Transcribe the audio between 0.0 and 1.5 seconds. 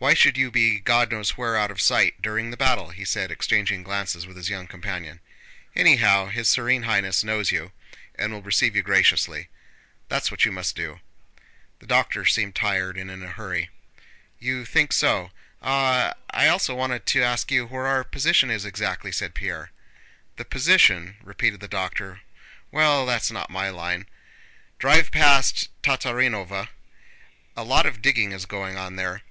"Why should you be God knows